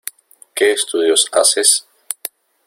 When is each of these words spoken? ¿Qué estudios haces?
¿Qué 0.55 0.71
estudios 0.71 1.27
haces? 1.31 1.87